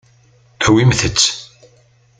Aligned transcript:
Awimt-tt. 0.65 1.27